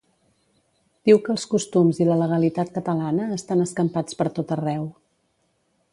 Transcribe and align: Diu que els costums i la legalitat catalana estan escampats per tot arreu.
Diu 1.09 1.19
que 1.27 1.31
els 1.33 1.43
costums 1.51 2.01
i 2.01 2.07
la 2.09 2.17
legalitat 2.23 2.73
catalana 2.79 3.27
estan 3.39 3.63
escampats 3.67 4.21
per 4.23 4.31
tot 4.39 4.55
arreu. 4.57 4.93